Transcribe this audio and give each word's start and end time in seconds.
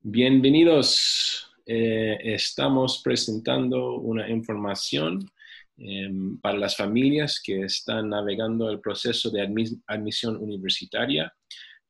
Bienvenidos. 0.00 1.50
Eh, 1.66 2.18
estamos 2.22 3.00
presentando 3.02 3.94
una 3.96 4.28
información 4.28 5.30
em, 5.78 6.38
para 6.40 6.58
las 6.58 6.76
familias 6.76 7.40
que 7.42 7.62
están 7.62 8.10
navegando 8.10 8.70
el 8.70 8.80
proceso 8.80 9.30
de 9.30 9.48
admisión 9.86 10.36
universitaria. 10.36 11.32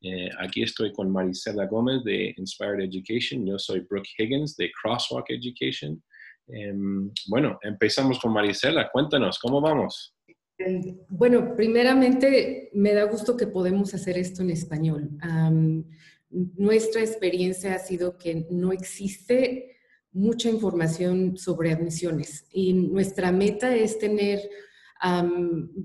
Eh, 0.00 0.30
aquí 0.38 0.62
estoy 0.62 0.92
con 0.92 1.10
Marisela 1.10 1.66
Gómez 1.66 2.04
de 2.04 2.34
Inspired 2.36 2.84
Education. 2.84 3.44
Yo 3.44 3.58
soy 3.58 3.80
Brooke 3.80 4.10
Higgins 4.16 4.56
de 4.56 4.70
Crosswalk 4.70 5.28
Education. 5.30 6.02
Em, 6.46 7.10
bueno, 7.26 7.58
empezamos 7.62 8.20
con 8.20 8.32
Marisela. 8.32 8.90
Cuéntanos, 8.90 9.38
¿cómo 9.38 9.60
vamos? 9.60 10.14
Bueno, 11.08 11.54
primeramente 11.56 12.70
me 12.74 12.94
da 12.94 13.04
gusto 13.04 13.36
que 13.36 13.46
podemos 13.46 13.92
hacer 13.94 14.16
esto 14.18 14.42
en 14.42 14.50
español 14.50 15.10
nuestra 16.34 17.00
experiencia 17.00 17.74
ha 17.74 17.78
sido 17.78 18.18
que 18.18 18.46
no 18.50 18.72
existe 18.72 19.76
mucha 20.12 20.48
información 20.48 21.36
sobre 21.36 21.72
admisiones 21.72 22.46
y 22.50 22.72
nuestra 22.72 23.32
meta 23.32 23.74
es 23.74 23.98
tener 23.98 24.40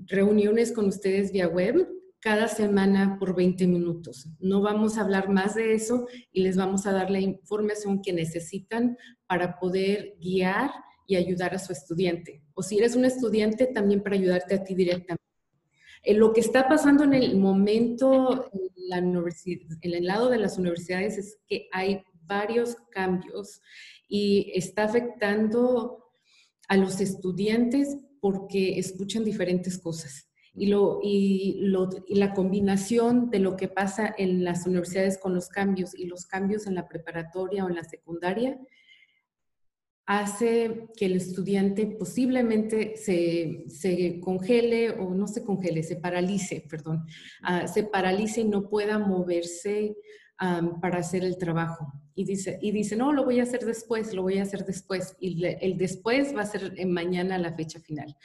reuniones 0.06 0.72
con 0.72 0.86
ustedes 0.86 1.32
vía 1.32 1.48
web 1.48 1.88
cada 2.20 2.48
semana 2.48 3.16
por 3.18 3.34
20 3.34 3.66
minutos. 3.66 4.28
No 4.38 4.60
vamos 4.60 4.96
a 4.96 5.02
hablar 5.02 5.28
más 5.28 5.54
de 5.54 5.74
eso 5.74 6.06
y 6.32 6.42
les 6.42 6.56
vamos 6.56 6.86
a 6.86 6.92
dar 6.92 7.10
la 7.10 7.20
información 7.20 8.02
que 8.02 8.12
necesitan 8.12 8.96
para 9.26 9.58
poder 9.58 10.16
guiar 10.20 10.70
y 11.10 11.16
ayudar 11.16 11.52
a 11.54 11.58
su 11.58 11.72
estudiante. 11.72 12.40
O 12.54 12.62
si 12.62 12.78
eres 12.78 12.94
un 12.94 13.04
estudiante, 13.04 13.66
también 13.66 14.00
para 14.00 14.14
ayudarte 14.14 14.54
a 14.54 14.62
ti 14.62 14.76
directamente. 14.76 15.24
En 16.04 16.20
lo 16.20 16.32
que 16.32 16.40
está 16.40 16.68
pasando 16.68 17.02
en 17.02 17.14
el 17.14 17.36
momento 17.36 18.48
en 18.92 19.94
el 19.94 20.04
lado 20.04 20.30
de 20.30 20.38
las 20.38 20.56
universidades 20.56 21.18
es 21.18 21.38
que 21.48 21.68
hay 21.72 22.02
varios 22.26 22.76
cambios 22.90 23.60
y 24.08 24.52
está 24.54 24.84
afectando 24.84 26.04
a 26.68 26.76
los 26.76 27.00
estudiantes 27.00 27.96
porque 28.20 28.78
escuchan 28.78 29.24
diferentes 29.24 29.78
cosas. 29.78 30.28
Y, 30.54 30.66
lo, 30.66 31.00
y, 31.02 31.60
y, 32.06 32.14
la 32.14 32.34
combinación 32.34 33.30
de 33.30 33.40
lo 33.40 33.56
que 33.56 33.68
pasa 33.68 34.14
en 34.16 34.44
las 34.44 34.66
universidades 34.66 35.18
con 35.18 35.34
los 35.34 35.48
cambios 35.48 35.94
y 35.94 36.06
los 36.06 36.26
cambios 36.26 36.66
en 36.66 36.76
la 36.76 36.88
preparatoria 36.88 37.64
o 37.64 37.68
en 37.68 37.76
la 37.76 37.84
secundaria 37.84 38.60
hace 40.10 40.88
que 40.96 41.06
el 41.06 41.14
estudiante 41.14 41.86
posiblemente 41.86 42.96
se, 42.96 44.18
congele 44.20 44.90
o 44.90 45.14
no 45.14 45.28
se 45.28 45.44
congele, 45.44 45.84
se 45.84 45.94
paralice, 45.94 46.66
perdón, 46.68 47.06
ah, 47.42 47.68
se 47.68 47.84
paralice 47.84 48.40
y 48.40 48.48
no 48.48 48.68
pueda 48.68 48.98
moverse 48.98 49.94
para 50.80 50.98
hacer 50.98 51.22
el 51.22 51.36
trabajo. 51.36 51.92
Y 52.14 52.24
dice, 52.24 52.58
y 52.60 52.72
dice, 52.72 52.96
no, 52.96 53.12
lo 53.12 53.24
voy 53.24 53.38
a 53.38 53.44
hacer 53.44 53.64
después, 53.64 54.12
lo 54.12 54.22
voy 54.22 54.38
a 54.38 54.42
hacer 54.42 54.64
después. 54.64 55.14
Y 55.20 55.44
el 55.44 55.76
después 55.76 56.34
va 56.34 56.42
a 56.42 56.46
ser 56.46 56.74
mañana 56.86 57.38
la 57.38 57.54
fecha 57.54 57.78
final. 57.78 58.16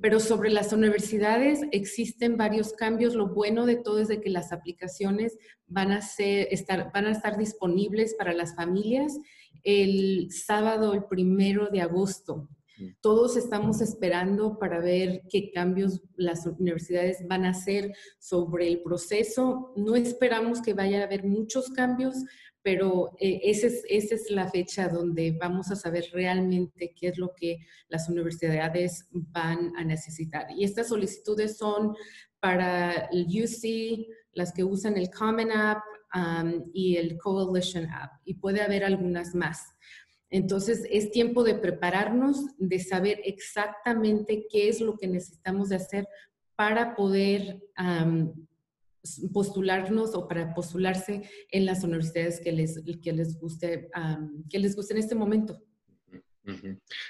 Pero 0.00 0.20
sobre 0.20 0.50
las 0.50 0.72
universidades 0.72 1.60
existen 1.72 2.36
varios 2.36 2.74
cambios. 2.74 3.14
Lo 3.14 3.34
bueno 3.34 3.64
de 3.64 3.76
todo 3.76 3.98
es 4.00 4.08
de 4.08 4.20
que 4.20 4.28
las 4.28 4.52
aplicaciones 4.52 5.38
van 5.66 5.90
a, 5.90 6.02
ser, 6.02 6.48
estar, 6.50 6.92
van 6.92 7.06
a 7.06 7.12
estar 7.12 7.38
disponibles 7.38 8.14
para 8.14 8.34
las 8.34 8.54
familias 8.54 9.18
el 9.62 10.30
sábado, 10.30 10.94
el 10.94 11.04
primero 11.04 11.68
de 11.68 11.80
agosto. 11.80 12.48
Todos 13.00 13.36
estamos 13.36 13.80
esperando 13.80 14.58
para 14.58 14.80
ver 14.80 15.22
qué 15.30 15.52
cambios 15.52 16.02
las 16.16 16.44
universidades 16.46 17.18
van 17.28 17.44
a 17.44 17.50
hacer 17.50 17.92
sobre 18.18 18.66
el 18.66 18.82
proceso. 18.82 19.72
No 19.76 19.94
esperamos 19.94 20.60
que 20.60 20.74
vaya 20.74 21.00
a 21.00 21.04
haber 21.04 21.24
muchos 21.24 21.70
cambios, 21.70 22.16
pero 22.62 23.12
eh, 23.20 23.42
esa, 23.44 23.68
es, 23.68 24.30
la 24.30 24.50
fecha 24.50 24.88
donde 24.88 25.36
vamos 25.38 25.70
a 25.70 25.76
saber 25.76 26.06
realmente 26.12 26.94
qué 26.98 27.08
es 27.08 27.18
lo 27.18 27.32
que 27.34 27.58
las 27.88 28.08
universidades 28.08 29.06
van 29.12 29.72
a 29.76 29.84
necesitar. 29.84 30.46
Y 30.56 30.64
estas 30.64 30.88
solicitudes 30.88 31.56
son 31.56 31.94
para 32.40 33.08
el 33.12 33.26
UC, 33.26 34.08
las 34.32 34.52
que 34.52 34.64
usan 34.64 34.96
el 34.96 35.10
Common 35.10 35.52
App 35.52 35.82
um, 36.14 36.70
y 36.72 36.96
el 36.96 37.18
Coalition 37.18 37.86
App, 37.86 38.20
y 38.24 38.34
puede 38.34 38.62
haber 38.62 38.84
algunas 38.84 39.34
más. 39.34 39.74
Entonces, 40.30 40.84
es 40.90 41.10
tiempo 41.10 41.44
de 41.44 41.54
prepararnos, 41.54 42.44
de 42.58 42.80
saber 42.80 43.20
exactamente 43.24 44.46
qué 44.50 44.68
es 44.68 44.80
lo 44.80 44.96
que 44.96 45.06
necesitamos 45.06 45.68
de 45.68 45.76
hacer 45.76 46.08
para 46.56 46.94
poder 46.94 47.62
um, 47.78 48.32
postularnos 49.32 50.14
o 50.14 50.26
para 50.26 50.54
postularse 50.54 51.22
en 51.50 51.66
las 51.66 51.84
universidades 51.84 52.40
que 52.40 52.52
les, 52.52 52.80
que 53.02 53.12
les, 53.12 53.38
guste, 53.38 53.90
que 54.48 54.58
les 54.58 54.74
guste 54.74 54.94
en 54.94 55.00
este 55.00 55.14
momento. 55.14 55.62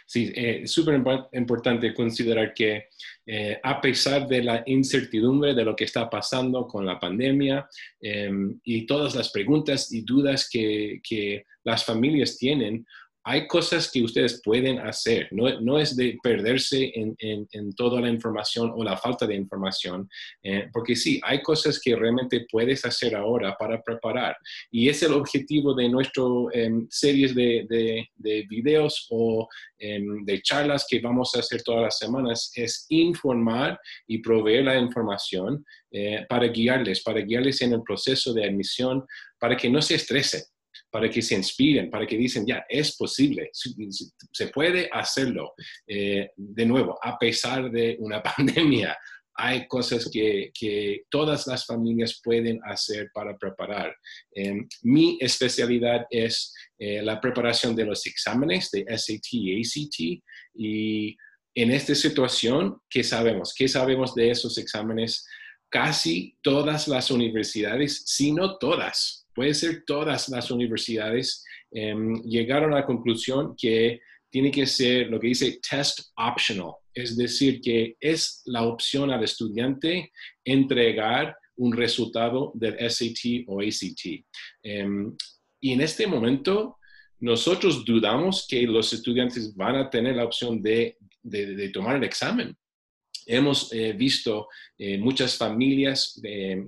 Sí, 0.07 0.33
es 0.35 0.35
eh, 0.37 0.67
súper 0.67 1.03
importante 1.33 1.93
considerar 1.93 2.55
que 2.55 2.89
eh, 3.27 3.59
a 3.63 3.81
pesar 3.81 4.29
de 4.29 4.45
la 4.45 4.63
incertidumbre 4.67 5.55
de 5.55 5.65
lo 5.65 5.75
que 5.75 5.85
está 5.85 6.09
pasando 6.09 6.69
con 6.69 6.87
la 6.87 7.01
pandemia 7.01 7.69
em, 8.01 8.61
y 8.63 8.87
todas 8.87 9.17
las 9.17 9.31
preguntas 9.31 9.93
y 9.93 10.03
dudas 10.03 10.49
que, 10.49 11.01
que 11.03 11.45
las 11.65 11.85
familias 11.85 12.39
tienen, 12.39 12.87
hay 13.27 13.47
cosas 13.47 13.91
que 13.91 14.03
ustedes 14.03 14.43
pueden 14.45 14.79
hacer, 14.81 15.29
no, 15.31 15.79
es 15.79 15.97
de 15.97 16.19
perderse 16.23 16.93
en, 16.95 17.75
toda 17.75 18.01
la 18.01 18.11
información 18.11 18.71
o 18.77 18.85
la 18.85 18.99
falta 18.99 19.27
de 19.27 19.35
información, 19.35 20.09
eh, 20.43 20.69
porque 20.71 20.95
sí, 20.95 21.21
hay 21.25 21.41
cosas 21.41 21.81
que 21.81 21.97
realmente 21.97 22.47
puedes 22.51 22.85
hacer 22.85 23.17
ahora 23.17 23.57
para 23.59 23.83
preparar. 23.83 24.37
Y 24.71 24.91
es 24.91 25.03
el 25.03 25.15
objetivo 25.15 25.75
de 25.75 25.89
nuestras 25.89 26.15
em, 26.53 26.87
series 26.91 27.35
de, 27.35 27.67
de, 28.15 28.47
videos 28.49 29.07
o 29.11 29.49
em, 29.79 30.25
de 30.25 30.43
charlas 30.43 30.87
que 30.89 31.01
vamos 31.01 31.35
a 31.35 31.41
hacer 31.41 31.63
todas 31.63 31.83
las 31.83 31.99
semanas, 31.99 32.53
es 32.55 32.85
informar 32.91 33.81
y 34.07 34.19
proveer 34.19 34.65
la 34.65 34.79
información 34.79 35.65
eh, 35.91 36.27
para 36.29 36.49
guiarles, 36.49 37.03
para 37.03 37.21
guiarles 37.21 37.63
en 37.63 37.73
el 37.73 37.83
proceso 37.83 38.35
de 38.35 38.45
admisión, 38.45 39.05
para 39.39 39.57
que 39.57 39.71
no 39.71 39.81
se 39.81 39.95
estresen 39.95 40.43
para 40.95 41.11
que 41.11 41.23
se 41.23 41.35
inspiren, 41.35 41.91
para 41.91 42.07
que 42.07 42.17
dicen, 42.17 42.47
ya, 42.47 42.65
es 42.69 42.97
posible, 42.97 43.51
se 43.53 44.47
puede 44.47 44.89
hacerlo. 44.93 45.53
Eh, 45.89 46.29
de 46.37 46.67
nuevo, 46.67 46.97
a 47.03 47.19
pesar 47.19 47.69
de 47.69 47.97
una 47.99 48.23
pandemia, 48.37 48.97
hay 49.35 49.67
cosas 49.67 50.09
que, 50.09 50.53
que 50.55 51.03
todas 51.11 51.49
las 51.49 51.67
familias 51.67 52.21
pueden 52.23 52.61
hacer 52.65 53.11
para 53.13 53.37
preparar. 53.37 53.93
Em, 54.37 54.69
mi 54.83 55.19
especialidad 55.21 56.07
es 56.11 56.55
eh, 56.79 57.03
la 57.03 57.21
preparación 57.21 57.75
de 57.75 57.87
los 57.87 58.07
exámenes 58.07 58.71
de 58.71 58.85
SAT 58.97 59.33
y 59.33 59.61
ACT 59.61 60.23
y 60.55 61.17
en 61.57 61.73
esta 61.73 61.97
situación, 61.97 62.79
¿qué 62.89 63.03
sabemos? 63.03 63.53
¿Qué 63.53 63.67
sabemos 63.67 64.15
de 64.15 64.31
esos 64.31 64.59
exámenes? 64.59 65.27
Casi 65.69 66.39
todas 66.41 66.87
las 66.87 67.11
universidades, 67.11 68.05
si 68.07 68.31
no 68.31 68.59
todas, 68.59 69.24
puede 69.35 69.55
ser 69.55 69.85
todas 69.87 70.29
las 70.29 70.51
universidades, 70.51 71.45
em, 71.71 72.23
llegaron 72.23 72.73
a 72.73 72.77
la 72.77 72.87
conclusión 72.87 73.55
que 73.57 74.01
tiene 74.31 74.51
que 74.51 74.67
ser 74.67 75.09
lo 75.09 75.21
que 75.21 75.29
dice 75.29 75.61
test 75.69 76.01
optional, 76.17 76.75
es 76.93 77.17
decir, 77.17 77.61
que 77.61 77.97
es 78.01 78.43
la 78.47 78.63
opción 78.63 79.11
al 79.11 79.23
estudiante 79.23 80.13
entregar 80.45 81.37
un 81.57 81.73
resultado 81.73 82.53
del 82.55 82.77
SAT 82.79 83.45
o 83.47 83.61
ACT. 83.61 84.25
Em, 84.63 85.17
y 85.61 85.73
en 85.73 85.81
este 85.81 86.07
momento, 86.07 86.79
nosotros 87.21 87.85
dudamos 87.85 88.47
que 88.49 88.63
los 88.63 88.93
estudiantes 88.93 89.55
van 89.55 89.77
a 89.77 89.89
tener 89.89 90.17
la 90.17 90.25
opción 90.25 90.61
de 90.63 90.97
tomar 91.73 91.97
el 91.97 92.05
examen 92.05 92.57
hemos 93.27 93.73
eh, 93.73 93.93
visto 93.93 94.49
eh, 94.77 94.99
muchas 94.99 95.37
familias 95.37 96.21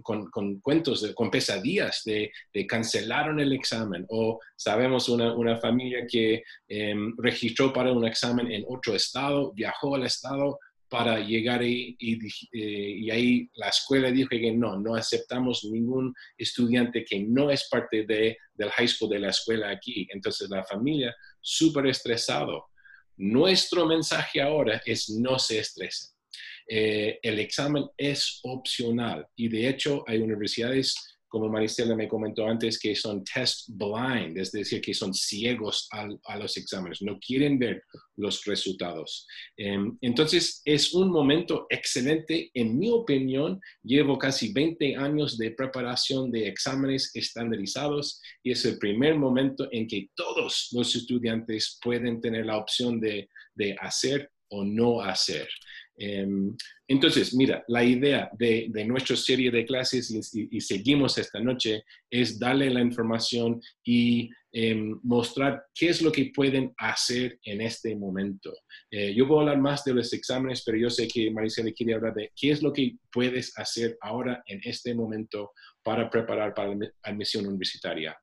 con, 0.03 0.61
cuentos, 0.61 1.13
con 1.15 1.31
pesadillas 1.31 2.03
de, 2.05 2.31
cancelaron 2.67 3.41
el 3.41 3.53
examen 3.53 4.05
o 4.09 4.41
sabemos 4.57 5.09
una, 5.09 5.35
una 5.35 5.57
familia 5.57 6.07
que 6.09 6.43
em, 6.69 7.15
registró 7.19 7.73
para 7.73 7.93
un 7.93 8.07
examen 8.07 8.51
en 8.51 8.65
otro 8.69 8.95
estado, 8.95 9.53
viajó 9.53 9.95
al 9.95 10.05
estado 10.05 10.59
para 10.89 11.19
llegar 11.19 11.61
ahí 11.61 11.97
y, 11.99 12.15
eh, 12.53 12.97
y, 12.99 13.11
ahí 13.11 13.51
la 13.55 13.69
escuela 13.69 14.11
dijo 14.11 14.31
que 14.31 14.53
no, 14.53 14.79
no 14.79 14.95
aceptamos 14.95 15.65
ningún 15.65 16.15
estudiante 16.39 17.05
que 17.05 17.21
no 17.21 17.51
es 17.51 17.69
parte 17.69 18.05
de, 18.07 18.39
del 18.55 18.71
high 18.71 18.89
school 18.89 19.11
de 19.11 19.19
la 19.19 19.31
escuela 19.31 19.71
aquí. 19.71 20.07
Entonces 20.11 20.49
la 20.49 20.65
familia 20.65 21.15
súper 21.41 21.89
estresado. 21.89 22.67
Nuestro 23.17 23.87
mensaje 23.87 24.41
ahora 24.41 24.81
es 24.85 25.11
no 25.11 25.39
se 25.39 25.59
estresen 25.59 26.16
eh, 26.69 27.19
el 27.23 27.39
examen 27.39 27.85
es 27.97 28.41
opcional 28.43 29.27
y 29.37 29.49
de 29.49 29.69
hecho 29.69 30.05
hay 30.07 30.19
universidades 30.19 31.17
como 31.29 31.49
Maricela 31.49 31.95
me 31.95 32.09
comentó 32.09 32.47
antes, 32.47 32.79
que 32.79 32.95
son 32.95 33.23
test 33.25 33.69
blind, 33.69 34.39
es 34.39 34.53
decir, 34.53 34.81
que 34.81 34.95
son 34.95 35.13
ciegos 35.13 35.89
a, 35.93 36.37
los 36.39 36.57
exámenes, 36.57 37.03
no 37.03 37.19
quieren 37.19 37.59
ver 37.59 37.83
los 38.17 38.45
resultados. 38.45 39.27
Em, 39.57 39.99
entonces, 40.01 40.63
es 40.65 40.95
un 40.95 41.11
momento 41.11 41.67
excelente, 41.69 42.51
en 42.55 42.79
mi 42.79 42.91
opinión, 42.91 43.61
llevo 43.83 44.19
casi 44.19 44.53
20 44.53 44.97
años 44.97 45.37
de 45.37 45.51
preparación 45.51 46.31
de 46.31 46.49
exámenes 46.49 47.11
estandarizados 47.15 48.21
y 48.43 48.53
es 48.53 48.65
el 48.65 48.79
primer 48.79 49.17
momento 49.17 49.69
en 49.73 49.89
que 49.89 50.09
todos 50.15 50.69
los 50.73 50.95
estudiantes 50.95 51.79
pueden 51.83 52.21
tener 52.21 52.47
la 52.47 52.57
opción 52.57 53.01
de 53.01 53.29
hacer 53.81 54.31
o 54.49 54.65
no 54.65 55.01
hacer. 55.01 55.49
Em, 55.99 56.55
entonces, 56.87 57.35
mira, 57.35 57.65
la 57.69 57.83
idea 57.83 58.31
de, 58.39 58.71
nuestra 58.87 59.17
serie 59.17 59.51
de 59.51 59.65
clases 59.65 60.35
y, 60.35 60.61
seguimos 60.61 61.17
esta 61.17 61.41
noche 61.41 61.85
es 62.11 62.39
darle 62.39 62.71
la 62.71 62.81
información 62.81 63.61
y 63.83 64.29
em, 64.53 64.99
mostrar 65.03 65.65
qué 65.75 65.89
es 65.89 66.03
lo 66.03 66.13
que 66.13 66.31
pueden 66.35 66.73
hacer 66.77 67.39
en 67.45 67.63
este 67.63 67.97
momento. 67.97 68.53
Eh, 68.91 69.15
yo 69.15 69.27
voy 69.27 69.39
a 69.39 69.41
hablar 69.41 69.59
más 69.59 69.85
de 69.85 69.95
los 69.95 70.13
exámenes, 70.13 70.63
pero 70.65 70.77
yo 70.79 70.91
sé 70.91 71.09
que 71.09 71.31
Marisa 71.31 71.63
le 71.63 71.73
quiere 71.73 71.95
hablar 71.95 72.15
de 72.15 72.31
qué 72.37 72.51
es 72.51 72.63
lo 72.63 72.73
que 72.73 72.97
puedes 73.11 73.57
hacer 73.59 73.97
ahora 74.03 74.43
en 74.47 74.61
este 74.65 74.95
momento 74.95 75.53
para 75.83 76.11
preparar 76.11 76.53
para 76.55 76.75
la 76.75 76.93
admisión 77.03 77.47
universitaria. 77.47 78.17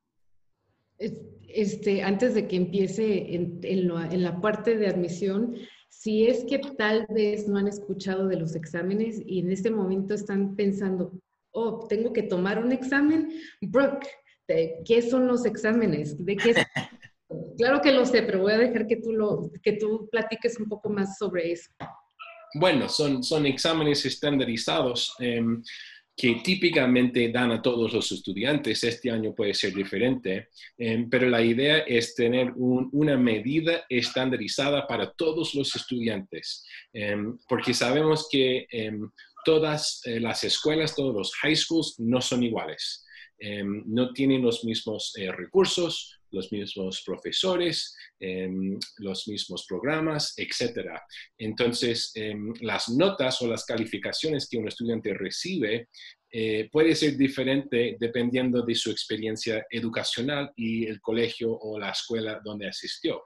Este, 1.48 2.02
antes 2.02 2.34
de 2.34 2.46
que 2.46 2.56
empiece 2.56 3.34
en, 3.34 3.60
en 3.62 4.22
la 4.22 4.40
parte 4.40 4.78
de 4.78 4.86
admisión, 4.86 5.56
si 6.00 6.26
es 6.26 6.44
que 6.44 6.58
tal 6.58 7.06
vez 7.08 7.48
no 7.48 7.58
han 7.58 7.68
escuchado 7.68 8.26
de 8.26 8.36
los 8.36 8.54
exámenes 8.54 9.22
y 9.24 9.40
en 9.40 9.50
este 9.50 9.70
momento 9.70 10.14
están 10.14 10.54
pensando, 10.54 11.12
oh, 11.52 11.86
tengo 11.88 12.12
que 12.12 12.24
tomar 12.24 12.62
un 12.62 12.72
examen, 12.72 13.32
Brooke, 13.62 14.06
¿qué 14.84 15.02
son 15.02 15.26
los 15.26 15.46
exámenes? 15.46 16.22
¿De 16.22 16.36
qué 16.36 16.54
claro 17.56 17.80
que 17.80 17.92
lo 17.92 18.04
sé, 18.04 18.22
pero 18.22 18.40
voy 18.40 18.52
a 18.52 18.58
dejar 18.58 18.86
que 18.86 18.96
tú, 18.96 19.12
lo, 19.12 19.50
que 19.62 19.72
tú 19.74 20.08
platiques 20.10 20.58
un 20.58 20.68
poco 20.68 20.90
más 20.90 21.16
sobre 21.16 21.52
eso. 21.52 21.70
Bueno, 22.54 22.88
son, 22.88 23.22
son 23.22 23.46
exámenes 23.46 24.04
estandarizados. 24.04 25.14
Em, 25.18 25.62
que 26.16 26.36
típicamente 26.44 27.28
dan 27.30 27.50
a 27.50 27.60
todos 27.60 27.92
los 27.92 28.12
estudiantes. 28.12 28.84
Este 28.84 29.10
año 29.10 29.34
puede 29.34 29.52
ser 29.52 29.74
diferente, 29.74 30.48
em, 30.78 31.08
pero 31.10 31.28
la 31.28 31.42
idea 31.42 31.78
es 31.78 32.14
tener 32.14 32.52
una 32.56 33.16
medida 33.16 33.84
estandarizada 33.88 34.86
para 34.86 35.10
todos 35.12 35.54
los 35.54 35.74
estudiantes, 35.74 36.64
em, 36.92 37.36
porque 37.48 37.74
sabemos 37.74 38.28
que 38.30 38.66
em, 38.70 39.10
todas 39.44 40.00
eh, 40.04 40.20
las 40.20 40.44
escuelas, 40.44 40.94
todos 40.94 41.14
los 41.14 41.34
high 41.36 41.56
schools 41.56 41.96
no 41.98 42.20
son 42.20 42.42
iguales. 42.42 43.00
no 43.86 44.12
tienen 44.14 44.40
los 44.40 44.64
mismos 44.64 45.12
eh, 45.18 45.30
recursos, 45.30 46.18
los 46.34 46.52
mismos 46.52 47.02
profesores, 47.04 47.96
em, 48.18 48.78
los 48.98 49.26
mismos 49.28 49.64
programas, 49.66 50.34
etc. 50.36 50.90
Entonces, 51.38 52.12
em, 52.14 52.52
las 52.60 52.88
notas 52.88 53.40
o 53.42 53.46
las 53.46 53.64
calificaciones 53.64 54.48
que 54.48 54.58
un 54.58 54.68
estudiante 54.68 55.14
recibe 55.14 55.88
eh, 56.36 56.68
puede 56.72 56.96
ser 56.96 57.16
diferente 57.16 57.96
dependiendo 57.98 58.62
de 58.62 58.74
su 58.74 58.90
experiencia 58.90 59.64
educacional 59.70 60.50
y 60.56 60.84
el 60.84 61.00
colegio 61.00 61.52
o 61.52 61.78
la 61.78 61.90
escuela 61.90 62.40
donde 62.44 62.66
asistió. 62.66 63.22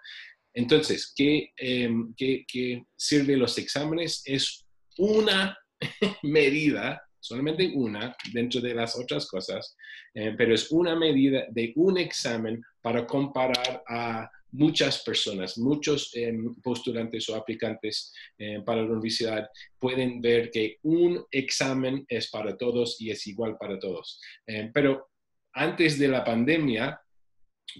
Entonces, 0.53 1.13
¿qué, 1.17 1.53
em, 1.57 2.15
qué, 2.15 2.45
qué 2.47 2.85
sirve 2.97 3.37
los 3.37 3.57
exámenes? 3.57 4.23
Es 4.27 4.67
una 4.99 5.57
medida 6.23 7.03
solamente 7.21 7.71
una 7.75 8.17
dentro 8.33 8.61
de 8.61 8.75
las 8.75 8.99
otras 8.99 9.27
cosas, 9.27 9.77
eh, 10.15 10.35
pero 10.37 10.55
es 10.55 10.71
una 10.71 10.97
medida 10.97 11.45
de 11.51 11.73
un 11.77 11.99
examen 11.99 12.63
para 12.89 13.07
comparar 13.07 13.83
a 13.87 14.31
muchas 14.53 15.03
personas, 15.05 15.59
muchos 15.59 16.11
em, 16.15 16.55
postulantes 16.63 17.29
o 17.29 17.37
aplicantes 17.37 18.15
eh, 18.39 18.63
para 18.65 18.81
la 18.81 18.89
universidad 18.89 19.47
pueden 19.79 20.23
ver 20.23 20.51
que 20.51 20.79
un 20.85 21.23
examen 21.31 22.07
es 22.09 22.31
para 22.31 22.57
todos 22.57 22.99
y 22.99 23.11
es 23.11 23.27
igual 23.27 23.59
para 23.59 23.79
todos. 23.79 24.23
Eh, 24.47 24.71
pero 24.73 25.11
antes 25.53 25.99
de 25.99 26.09
la 26.09 26.25
pandemia, 26.25 26.99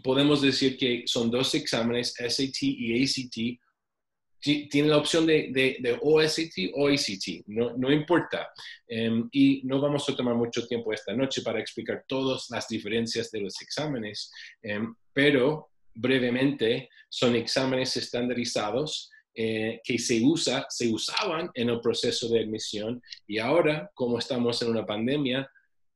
podemos 0.05 0.43
decir 0.43 0.77
que 0.77 1.05
son 1.07 1.31
dos 1.31 1.55
exámenes, 1.55 2.13
SAT 2.13 2.61
y 2.61 3.03
ACT, 3.03 3.59
tiene 4.41 4.89
la 4.89 4.99
opción 4.99 5.27
de, 5.27 5.51
de, 5.53 5.99
OST 6.01 6.73
o 6.75 6.89
ACT, 6.89 7.45
no, 7.47 7.77
no 7.77 7.93
importa. 7.93 8.51
Em, 8.87 9.29
y 9.33 9.63
no 9.65 9.81
vamos 9.81 10.09
a 10.09 10.17
tomar 10.17 10.35
mucho 10.35 10.67
tiempo 10.67 10.93
esta 10.93 11.13
noche 11.15 11.43
para 11.43 11.61
explicar 11.61 12.05
todas 12.07 12.49
las 12.51 12.69
diferencias 12.69 13.31
de 13.31 13.41
los 13.41 13.61
exámenes, 13.61 14.31
em, 14.63 14.95
pero 15.13 15.71
brevemente 15.95 16.89
son 17.09 17.35
exámenes 17.35 17.97
estandarizados 17.97 19.11
eh, 19.35 19.81
que 19.85 19.99
se, 19.99 20.21
usa, 20.23 20.67
se 20.69 20.89
usaban 20.89 21.51
en 21.55 21.69
el 21.69 21.81
proceso 21.81 22.29
de 22.29 22.41
admisión 22.41 23.01
y 23.27 23.39
ahora, 23.39 23.91
como 23.95 24.19
estamos 24.19 24.61
en 24.63 24.71
una 24.71 24.85
pandemia, 24.85 25.49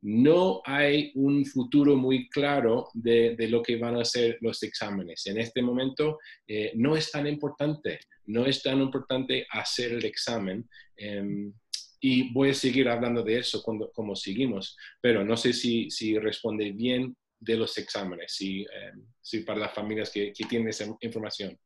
no 0.03 0.63
hay 0.65 1.13
un 1.15 1.47
futuro 1.47 1.97
muy 1.97 2.29
claro 2.29 2.89
de, 2.93 3.37
lo 3.49 3.63
que 3.63 3.77
van 3.77 3.97
a 3.97 4.05
ser 4.05 4.37
los 4.41 4.63
exámenes. 4.65 5.27
En 5.27 5.39
este 5.39 5.63
momento 5.63 6.19
eh, 6.47 6.73
no 6.75 6.97
es 6.97 7.11
tan 7.13 7.27
importante, 7.27 8.01
no 8.27 8.45
es 8.45 8.63
tan 8.63 8.81
importante 8.81 9.47
hacer 9.51 9.93
el 9.93 10.05
examen. 10.05 10.69
Em, 10.97 11.53
y 12.01 12.33
voy 12.33 12.51
a 12.51 12.55
seguir 12.55 12.89
hablando 12.89 13.23
de 13.23 13.39
eso 13.39 13.63
cuando, 13.63 13.93
como 13.93 14.17
seguimos, 14.17 14.77
pero 15.01 15.25
no 15.25 15.37
sé 15.37 15.53
si, 15.53 15.89
si 15.89 16.19
responde 16.19 16.73
bien 16.73 17.17
de 17.39 17.57
los 17.57 17.79
exámenes, 17.79 18.35
si, 18.35 18.63
em, 18.63 19.45
para 19.45 19.61
las 19.61 19.75
familias 19.75 20.11
que, 20.11 20.33
que 20.33 20.45
tienen 20.47 20.69
esa 20.69 20.85
información. 21.01 21.57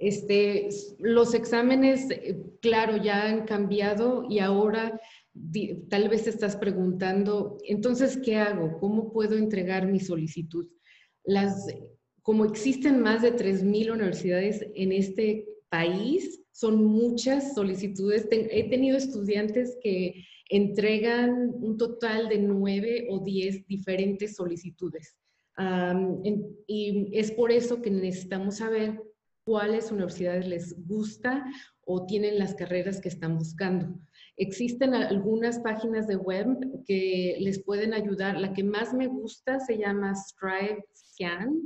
Este, 0.00 0.70
los 0.98 1.34
exámenes, 1.34 2.10
eh, 2.10 2.34
claro, 2.62 2.96
ya 2.96 3.26
han 3.26 3.44
cambiado 3.44 4.24
y 4.30 4.38
ahora 4.38 4.98
tal 5.88 6.08
vez 6.08 6.26
estás 6.26 6.56
preguntando, 6.56 7.58
entonces, 7.66 8.18
¿qué 8.18 8.36
hago? 8.36 8.78
¿Cómo 8.78 9.12
puedo 9.12 9.36
entregar 9.36 9.86
mi 9.86 10.00
solicitud? 10.00 10.68
Como 12.22 12.44
existen 12.44 13.00
más 13.00 13.22
de 13.22 13.32
3.000 13.32 13.92
universidades 13.92 14.66
en 14.74 14.92
este 14.92 15.46
país, 15.68 16.42
son 16.52 16.84
muchas 16.84 17.54
solicitudes. 17.54 18.28
he 18.30 18.68
tenido 18.68 18.96
estudiantes 18.96 19.78
que 19.82 20.26
entregan 20.50 21.52
un 21.54 21.76
total 21.76 22.28
de 22.28 22.38
9 22.38 23.06
o 23.10 23.20
10 23.20 23.66
diferentes 23.66 24.34
solicitudes. 24.34 25.16
y 26.66 27.10
es 27.12 27.30
por 27.32 27.52
eso 27.52 27.80
que 27.80 27.90
necesitamos 27.90 28.56
saber 28.56 29.00
cuáles 29.44 29.90
universidades 29.90 30.46
les 30.46 30.86
gusta 30.86 31.44
o 31.82 32.06
tienen 32.06 32.38
las 32.38 32.54
carreras 32.54 33.00
que 33.00 33.08
están 33.08 33.36
buscando. 33.36 33.98
Existen 34.36 34.94
algunas 34.94 35.58
páginas 35.60 36.06
de 36.06 36.16
web 36.16 36.46
que 36.86 37.36
les 37.40 37.62
pueden 37.62 37.92
ayudar. 37.94 38.38
La 38.38 38.52
que 38.52 38.64
más 38.64 38.94
me 38.94 39.06
gusta 39.06 39.60
se 39.60 39.78
llama 39.78 40.14
Strive 40.14 40.84
Scan. 40.94 41.60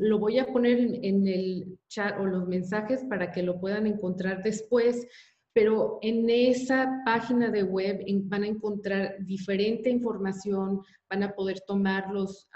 lo 0.00 0.18
voy 0.18 0.38
a 0.38 0.46
poner 0.46 0.78
en, 1.02 1.26
el 1.26 1.78
chat 1.88 2.18
o 2.18 2.26
los 2.26 2.46
mensajes 2.46 3.04
para 3.04 3.30
que 3.30 3.42
lo 3.42 3.60
puedan 3.60 3.86
encontrar 3.86 4.42
después, 4.42 5.06
pero 5.52 5.98
en 6.00 6.28
esa 6.30 7.02
página 7.04 7.50
de 7.50 7.62
web 7.62 8.02
van 8.24 8.44
a 8.44 8.48
encontrar 8.48 9.16
diferente 9.26 9.90
información, 9.90 10.80
van 11.10 11.22
a 11.22 11.34
poder 11.34 11.60
tomar 11.66 12.10
los 12.10 12.48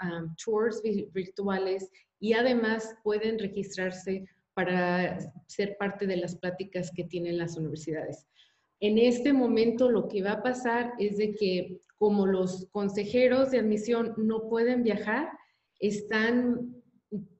tours 0.43 0.81
virtuales 1.13 1.91
y 2.19 2.33
además 2.33 2.95
pueden 3.03 3.37
registrarse 3.37 4.25
para 4.55 5.19
ser 5.45 5.77
parte 5.77 6.07
de 6.07 6.17
las 6.17 6.35
pláticas 6.35 6.91
que 6.95 7.03
tienen 7.03 7.37
las 7.37 7.57
universidades. 7.57 8.27
En 8.79 8.97
este 8.97 9.33
momento 9.33 9.89
lo 9.89 10.07
que 10.07 10.21
va 10.21 10.33
a 10.33 10.43
pasar 10.43 10.93
es 10.99 11.17
de 11.17 11.33
que 11.33 11.81
como 11.97 12.27
los 12.27 12.67
consejeros 12.71 13.51
de 13.51 13.59
admisión 13.59 14.13
no 14.17 14.49
pueden 14.49 14.83
viajar, 14.83 15.29
están 15.79 16.75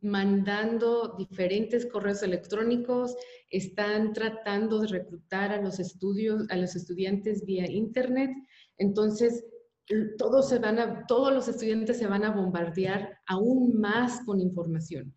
mandando 0.02 1.16
diferentes 1.18 1.86
correos 1.86 2.24
electrónicos, 2.24 3.16
están 3.52 4.14
tratando 4.14 4.80
de 4.80 4.88
reclutar 4.88 5.52
a 5.52 5.62
los 5.62 5.80
estudios, 5.80 6.50
a 6.50 6.56
los 6.56 6.76
estudiantes 6.76 7.46
vía 7.46 7.70
internet. 7.70 8.32
Entonces, 8.78 9.46
todos, 10.18 10.50
se 10.50 10.60
van 10.60 10.80
a, 10.80 11.06
todos 11.08 11.34
los 11.34 11.48
estudiantes 11.48 11.98
se 11.98 12.08
van 12.08 12.24
a 12.24 12.32
bombardear 12.32 13.18
aún 13.28 13.80
más 13.80 14.24
con 14.26 14.40
información. 14.40 15.14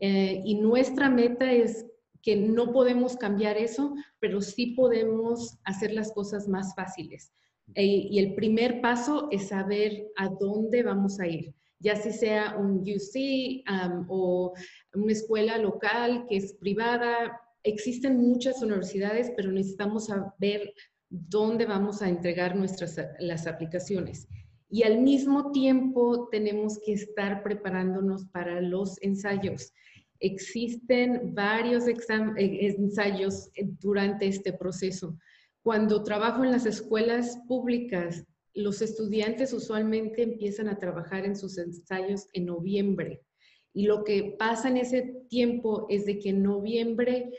Eh, 0.00 0.40
y 0.44 0.56
nuestra 0.56 1.10
meta 1.10 1.50
es 1.52 1.86
que 2.24 2.36
no 2.36 2.72
podemos 2.72 3.16
cambiar 3.16 3.58
eso, 3.58 3.94
pero 4.18 4.40
sí 4.40 4.68
podemos 4.68 5.58
hacer 5.64 5.92
las 5.92 6.10
cosas 6.10 6.48
más 6.48 6.74
fáciles. 6.74 7.32
Eh, 7.74 8.08
y 8.10 8.18
el 8.18 8.34
primer 8.34 8.80
paso 8.80 9.28
es 9.30 9.48
saber 9.48 10.06
a 10.16 10.28
dónde 10.28 10.82
vamos 10.82 11.20
a 11.20 11.28
ir, 11.28 11.54
ya 11.78 11.96
si 11.96 12.12
sea 12.12 12.56
un 12.58 12.80
UC 12.80 13.62
o 14.08 14.54
una 14.94 15.12
escuela 15.12 15.58
local 15.58 16.24
que 16.28 16.38
es 16.38 16.54
privada. 16.54 17.38
Existen 17.62 18.16
muchas 18.18 18.62
universidades, 18.62 19.30
pero 19.36 19.52
necesitamos 19.52 20.06
saber 20.06 20.72
dónde 21.10 21.66
vamos 21.66 22.00
a 22.00 22.08
entregar 22.08 22.56
nuestras 22.56 22.98
las 23.18 23.46
aplicaciones. 23.46 24.28
y 24.70 24.82
al 24.82 25.00
mismo 25.02 25.52
tiempo 25.52 26.28
tenemos 26.32 26.80
que 26.84 26.94
estar 26.94 27.44
preparándonos 27.44 28.24
para 28.32 28.60
los 28.60 29.00
ensayos. 29.02 29.72
Existen 30.24 31.34
varios 31.34 31.86
eh, 31.86 31.96
ensayos 32.38 33.50
durante 33.78 34.26
este 34.26 34.54
proceso. 34.54 35.18
Cuando 35.62 36.02
trabajo 36.02 36.42
en 36.42 36.50
las 36.50 36.64
escuelas 36.64 37.38
públicas, 37.46 38.24
los 38.54 38.80
estudiantes 38.80 39.52
usualmente 39.52 40.22
empiezan 40.22 40.68
a 40.68 40.78
trabajar 40.78 41.26
en 41.26 41.36
sus 41.36 41.58
ensayos 41.58 42.26
en 42.32 42.46
noviembre. 42.46 43.20
Y 43.74 43.84
lo 43.84 44.02
que 44.02 44.34
pasa 44.38 44.68
en 44.68 44.78
ese 44.78 45.14
tiempo 45.28 45.84
es 45.90 46.06
de 46.06 46.18
que 46.18 46.30
en 46.30 46.42
noviembre 46.42 47.30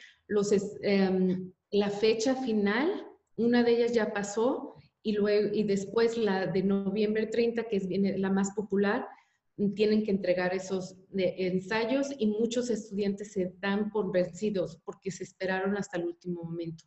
em, 0.83 1.51
la 1.71 1.89
fecha 1.89 2.35
final, 2.35 3.03
una 3.35 3.63
de 3.63 3.77
ellas 3.77 3.93
ya 3.93 4.13
pasó 4.13 4.75
y, 5.01 5.13
luego, 5.13 5.55
y 5.55 5.63
después 5.63 6.17
la 6.17 6.45
de 6.45 6.61
noviembre 6.61 7.25
30, 7.25 7.63
que 7.63 7.77
es 7.77 7.87
la 7.89 8.29
más 8.29 8.51
popular, 8.51 9.07
tienen 9.75 10.03
que 10.03 10.11
entregar 10.11 10.53
esos 10.53 10.97
ensayos 11.13 12.09
y 12.17 12.27
muchos 12.27 12.69
estudiantes 12.69 13.31
se 13.31 13.53
dan 13.61 13.89
por 13.89 14.11
vencidos 14.11 14.79
porque 14.83 15.11
se 15.11 15.23
esperaron 15.23 15.77
hasta 15.77 15.97
el 15.97 16.05
último 16.05 16.43
momento. 16.43 16.85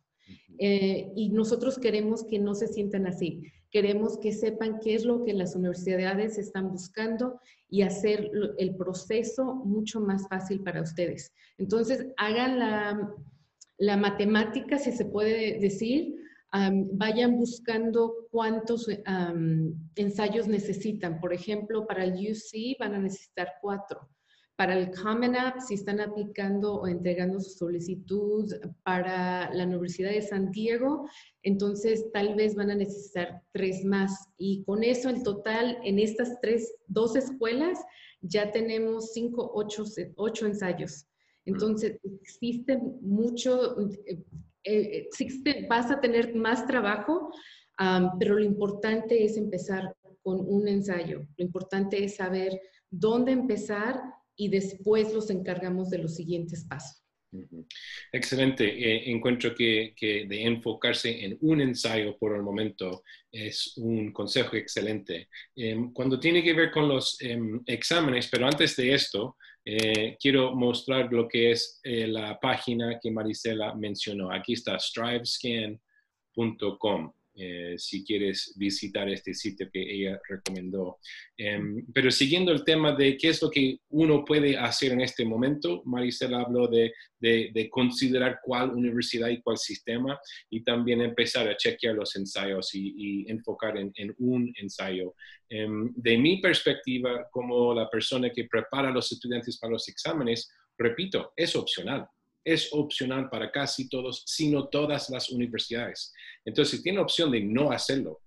Eh, 0.59 1.11
y 1.15 1.29
nosotros 1.29 1.79
queremos 1.79 2.23
que 2.23 2.37
no 2.37 2.53
se 2.53 2.67
sientan 2.67 3.07
así. 3.07 3.43
Queremos 3.71 4.19
que 4.19 4.31
sepan 4.31 4.79
qué 4.79 4.95
es 4.95 5.05
lo 5.05 5.23
que 5.23 5.33
las 5.33 5.55
universidades 5.55 6.37
están 6.37 6.69
buscando 6.69 7.39
y 7.69 7.81
hacer 7.81 8.29
el 8.57 8.75
proceso 8.75 9.55
mucho 9.55 10.01
más 10.01 10.27
fácil 10.27 10.61
para 10.61 10.81
ustedes. 10.81 11.33
Entonces, 11.57 12.07
hagan 12.17 12.59
la, 12.59 13.15
la 13.77 13.97
matemática, 13.97 14.77
si 14.77 14.91
se 14.91 15.05
puede 15.05 15.59
decir, 15.59 16.18
vayan 16.51 17.37
buscando 17.37 18.27
cuántos 18.31 18.87
ensayos 19.95 20.47
necesitan. 20.47 21.19
Por 21.19 21.33
ejemplo, 21.33 21.85
para 21.85 22.03
el 22.03 22.13
UC 22.13 22.77
van 22.79 22.95
a 22.95 22.99
necesitar 22.99 23.53
cuatro. 23.61 24.09
Para 24.55 24.77
el 24.77 24.91
Common 24.91 25.37
App, 25.37 25.61
si 25.61 25.75
están 25.75 26.01
aplicando 26.01 26.81
o 26.81 26.87
entregando 26.87 27.39
su 27.39 27.51
solicitud 27.51 28.53
para 28.83 29.53
la 29.53 29.63
Universidad 29.63 30.11
de 30.11 30.21
San 30.21 30.51
Diego, 30.51 31.07
entonces 31.43 32.11
tal 32.11 32.35
vez 32.35 32.55
van 32.55 32.69
a 32.69 32.75
necesitar 32.75 33.41
tres 33.53 33.85
más. 33.85 34.27
Y 34.37 34.65
con 34.65 34.83
eso, 34.83 35.09
el 35.09 35.23
total 35.23 35.77
en 35.85 35.97
estas 35.97 36.41
tres, 36.41 36.73
dos 36.87 37.15
escuelas, 37.15 37.79
ya 38.19 38.51
tenemos 38.51 39.13
cinco, 39.13 39.49
ocho, 39.53 39.85
ocho 40.17 40.45
ensayos. 40.45 41.05
Entonces, 41.45 41.97
existe 42.21 42.77
mucho, 42.99 43.77
eh, 44.69 45.07
existe, 45.07 45.65
vas 45.69 45.89
a 45.91 45.99
tener 45.99 46.35
más 46.35 46.65
trabajo, 46.67 47.31
pero 48.19 48.35
lo 48.35 48.43
importante 48.43 49.23
es 49.23 49.37
empezar 49.37 49.95
con 50.21 50.41
un 50.41 50.67
ensayo. 50.67 51.25
Lo 51.37 51.45
importante 51.45 52.03
es 52.03 52.17
saber 52.17 52.59
dónde 52.89 53.31
empezar 53.31 54.01
y 54.35 54.49
después 54.49 55.13
los 55.13 55.29
encargamos 55.29 55.89
de 55.89 55.99
los 55.99 56.15
siguientes 56.15 56.65
pasos. 56.65 57.03
Excelente. 58.11 58.65
Eh, 58.65 59.11
encuentro 59.11 59.53
que, 59.53 59.93
de 59.99 60.43
enfocarse 60.43 61.23
en 61.23 61.37
un 61.41 61.61
ensayo 61.61 62.17
por 62.17 62.35
el 62.35 62.41
momento 62.41 63.03
es 63.31 63.77
un 63.77 64.11
consejo 64.11 64.55
excelente. 64.55 65.29
Em, 65.55 65.93
cuando 65.93 66.19
tiene 66.19 66.43
que 66.43 66.53
ver 66.53 66.71
con 66.71 66.87
los 66.87 67.21
em, 67.21 67.61
exámenes, 67.65 68.27
pero 68.31 68.47
antes 68.47 68.75
de 68.75 68.93
esto, 68.93 69.37
eh, 69.71 70.17
quiero 70.19 70.55
mostrar 70.55 71.13
lo 71.13 71.27
que 71.27 71.51
es 71.51 71.79
eh, 71.83 72.07
la 72.07 72.39
página 72.39 72.97
que 72.99 73.11
Marisela 73.11 73.75
mencionó. 73.75 74.31
Aquí 74.31 74.53
está 74.53 74.79
strivescan.com. 74.79 77.13
Eh, 77.41 77.75
si 77.77 78.03
quieres 78.03 78.53
visitar 78.57 79.07
este 79.07 79.33
sitio 79.33 79.69
que 79.71 79.79
ella 79.81 80.19
recomendó. 80.27 80.97
Em, 81.37 81.85
pero 81.93 82.11
siguiendo 82.11 82.51
el 82.51 82.65
tema 82.65 82.93
de 82.93 83.15
qué 83.15 83.29
es 83.29 83.41
lo 83.41 83.49
que 83.49 83.77
uno 83.91 84.25
puede 84.25 84.57
hacer 84.57 84.91
en 84.91 84.99
este 84.99 85.23
momento, 85.23 85.81
Marisela 85.85 86.41
habló 86.41 86.67
de, 86.67 86.91
de, 87.17 87.69
considerar 87.69 88.39
cuál 88.43 88.71
universidad 88.71 89.29
y 89.29 89.41
cuál 89.41 89.57
sistema 89.57 90.19
y 90.49 90.65
también 90.65 90.99
empezar 90.99 91.47
a 91.47 91.55
chequear 91.55 91.95
los 91.95 92.13
ensayos 92.17 92.75
y, 92.75 93.25
enfocar 93.29 93.77
en, 93.77 93.93
en, 93.95 94.13
un 94.17 94.51
ensayo. 94.57 95.15
Em, 95.47 95.93
de 95.95 96.17
mi 96.17 96.41
perspectiva, 96.41 97.29
como 97.31 97.73
la 97.73 97.89
persona 97.89 98.29
que 98.31 98.49
prepara 98.51 98.89
a 98.89 98.93
los 98.93 99.09
estudiantes 99.13 99.57
para 99.57 99.71
los 99.71 99.87
exámenes, 99.87 100.51
repito, 100.77 101.31
es 101.37 101.55
opcional 101.55 102.05
es 102.43 102.69
opcional 102.71 103.29
para 103.29 103.51
casi 103.51 103.89
todos, 103.89 104.23
sino 104.25 104.67
todas 104.67 105.09
las 105.09 105.29
universidades. 105.29 106.13
Entonces, 106.45 106.81
tiene 106.81 106.99
opción 106.99 107.31
de 107.31 107.41
no 107.41 107.71
hacerlo. 107.71 108.21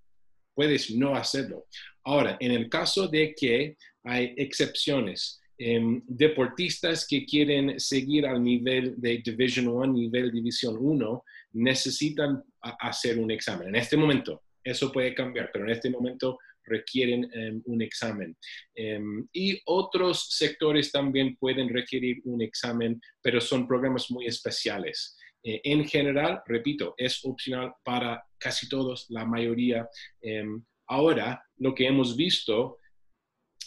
Puedes 0.55 0.91
no 0.91 1.15
hacerlo. 1.15 1.67
Ahora, 2.05 2.37
en 2.41 2.53
el 2.53 2.69
caso 2.69 3.09
de 3.09 3.35
que 3.35 3.77
hay 4.05 4.35
excepciones, 4.37 5.41
em, 5.59 6.03
deportistas 6.07 7.07
que 7.07 7.25
quieren 7.25 7.79
seguir 7.79 8.27
al 8.27 8.43
nivel 8.43 8.95
de 9.01 9.19
Division 9.19 9.69
1, 9.69 9.93
nivel 9.93 10.33
División 10.33 10.77
1, 10.79 11.25
necesitan 11.53 12.43
hacer 12.61 13.19
un 13.19 13.31
examen. 13.31 13.69
En 13.69 13.77
este 13.77 13.97
momento, 13.97 14.43
eso 14.65 14.91
puede 14.93 15.15
cambiar, 15.15 15.51
pero 15.53 15.65
en 15.65 15.71
este 15.71 15.91
momento 15.91 16.39
requieren 16.65 17.29
em, 17.33 17.63
un 17.67 17.83
examen. 17.83 18.37
Em, 18.75 19.27
y 19.33 19.61
otros 19.67 20.29
sectores 20.31 20.91
también 20.91 21.37
pueden 21.37 21.69
requerir 21.69 22.21
un 22.25 22.43
examen, 22.43 23.01
pero 23.23 23.41
son 23.41 23.67
programas 23.67 24.11
muy 24.11 24.27
especiales. 24.27 25.17
Eh, 25.45 25.61
en 25.65 25.85
general, 25.85 26.43
repito, 26.47 26.95
es 26.97 27.25
opcional 27.25 27.75
para 27.85 28.25
casi 28.39 28.69
todos, 28.69 29.07
la 29.09 29.25
mayoría. 29.25 29.89
Em, 30.21 30.65
ahora, 30.89 31.43
lo 31.59 31.75
que 31.75 31.87
hemos 31.87 32.17
visto, 32.17 32.79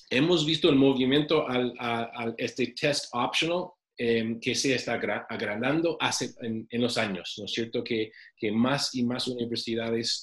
hemos 0.09 0.45
visto 0.45 0.69
el 0.69 0.75
movimiento 0.75 1.47
al, 1.47 2.35
este 2.37 2.67
test 2.79 3.05
optional 3.13 3.69
que 3.97 4.55
se 4.55 4.75
está 4.75 4.95
agrandando 5.29 5.95
hace, 6.01 6.31
en, 6.41 6.67
los 6.81 6.97
años, 6.97 7.35
¿no 7.37 7.45
es 7.45 7.53
cierto? 7.53 7.81
Que, 7.81 8.11
que 8.35 8.51
más 8.51 8.93
y 8.93 9.05
más 9.05 9.25
universidades 9.25 10.21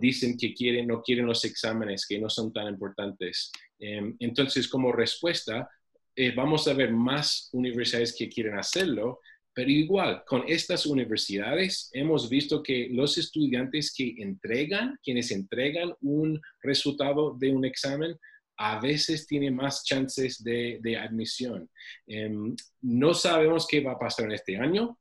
dicen 0.00 0.36
que 0.38 0.54
quieren, 0.54 0.86
no 0.86 1.02
quieren 1.02 1.26
los 1.26 1.44
exámenes, 1.44 2.06
que 2.06 2.18
no 2.18 2.30
son 2.30 2.52
tan 2.52 2.68
importantes. 2.68 3.52
Em, 3.78 4.16
entonces, 4.20 4.68
como 4.68 4.90
respuesta, 4.90 5.68
eh, 6.14 6.32
vamos 6.34 6.66
a 6.66 6.72
ver 6.72 6.92
más 6.92 7.50
universidades 7.52 8.14
que 8.16 8.28
quieren 8.30 8.58
hacerlo, 8.58 9.20
pero 9.52 9.70
igual, 9.70 10.22
con 10.26 10.44
estas 10.48 10.86
universidades 10.86 11.90
hemos 11.92 12.30
visto 12.30 12.62
que 12.62 12.88
los 12.90 13.18
estudiantes 13.18 13.92
que 13.94 14.14
entregan, 14.18 14.98
quienes 15.02 15.30
entregan 15.30 15.94
un 16.00 16.40
resultado 16.62 17.36
de 17.38 17.50
un 17.50 17.64
examen, 17.66 18.16
a 18.58 18.80
veces 18.80 19.26
tienen 19.26 19.54
más 19.54 19.84
chances 19.84 20.42
de, 20.42 20.78
de 20.82 20.96
admisión. 20.96 21.70
Em, 22.06 22.56
no 22.80 23.12
sabemos 23.12 23.66
qué 23.66 23.80
va 23.80 23.92
a 23.92 23.98
pasar 23.98 24.24
en 24.26 24.32
este 24.32 24.56
año, 24.56 24.98